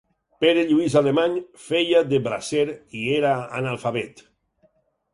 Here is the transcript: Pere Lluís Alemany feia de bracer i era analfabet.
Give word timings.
Pere 0.45 0.63
Lluís 0.71 0.95
Alemany 1.01 1.35
feia 1.67 2.03
de 2.15 2.21
bracer 2.31 2.65
i 3.05 3.07
era 3.21 3.37
analfabet. 3.63 4.29